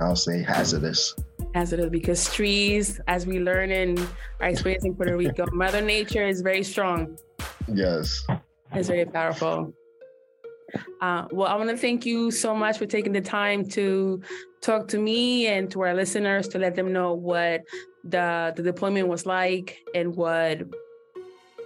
I'll 0.00 0.16
say 0.16 0.42
hazardous. 0.42 1.14
Hazardous 1.54 1.90
because 1.90 2.34
trees, 2.34 3.00
as 3.06 3.24
we 3.24 3.38
learn 3.38 3.70
in 3.70 4.04
our 4.40 4.48
experience 4.48 4.84
in 4.84 4.96
Puerto 4.96 5.16
Rico, 5.16 5.46
Mother 5.52 5.80
Nature 5.80 6.26
is 6.26 6.40
very 6.40 6.64
strong. 6.64 7.16
Yes. 7.72 8.26
It's 8.76 8.88
very 8.88 9.06
powerful. 9.06 9.72
Uh, 11.00 11.26
well, 11.30 11.48
I 11.48 11.54
want 11.54 11.70
to 11.70 11.76
thank 11.76 12.04
you 12.04 12.30
so 12.30 12.54
much 12.54 12.78
for 12.78 12.86
taking 12.86 13.12
the 13.12 13.20
time 13.20 13.64
to 13.70 14.20
talk 14.60 14.88
to 14.88 14.98
me 14.98 15.46
and 15.46 15.70
to 15.70 15.80
our 15.80 15.94
listeners 15.94 16.48
to 16.48 16.58
let 16.58 16.74
them 16.74 16.92
know 16.92 17.14
what 17.14 17.62
the 18.04 18.52
the 18.56 18.62
deployment 18.62 19.08
was 19.08 19.26
like 19.26 19.82
and 19.94 20.14
what 20.14 20.62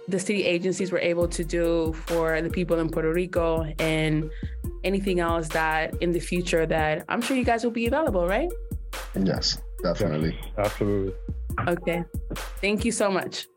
the 0.07 0.19
city 0.19 0.43
agencies 0.43 0.91
were 0.91 0.99
able 0.99 1.27
to 1.27 1.43
do 1.43 1.93
for 2.05 2.41
the 2.41 2.49
people 2.49 2.79
in 2.79 2.89
Puerto 2.89 3.11
Rico 3.13 3.65
and 3.79 4.29
anything 4.83 5.19
else 5.19 5.47
that 5.49 5.95
in 6.01 6.11
the 6.11 6.19
future 6.19 6.65
that 6.65 7.05
I'm 7.09 7.21
sure 7.21 7.37
you 7.37 7.43
guys 7.43 7.63
will 7.63 7.71
be 7.71 7.87
available, 7.87 8.27
right? 8.27 8.51
Yes, 9.15 9.59
definitely. 9.83 10.37
Absolutely. 10.57 11.13
Okay. 11.67 12.03
Thank 12.61 12.85
you 12.85 12.91
so 12.91 13.11
much. 13.11 13.47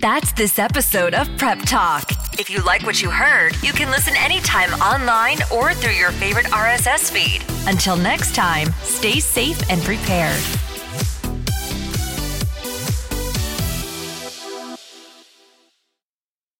That's 0.00 0.30
this 0.32 0.60
episode 0.60 1.12
of 1.12 1.28
Prep 1.38 1.58
Talk. 1.62 2.12
If 2.38 2.48
you 2.48 2.62
like 2.62 2.86
what 2.86 3.02
you 3.02 3.10
heard, 3.10 3.56
you 3.64 3.72
can 3.72 3.90
listen 3.90 4.14
anytime 4.16 4.70
online 4.74 5.38
or 5.52 5.74
through 5.74 5.94
your 5.94 6.12
favorite 6.12 6.46
RSS 6.46 7.10
feed. 7.10 7.42
Until 7.66 7.96
next 7.96 8.32
time, 8.32 8.68
stay 8.82 9.18
safe 9.18 9.60
and 9.68 9.82
prepared. 9.82 10.40